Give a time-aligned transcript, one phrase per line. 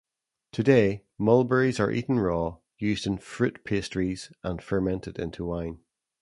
[0.51, 5.83] Today, mulberries are eaten raw, used in fruit pastries, and fermented into wine.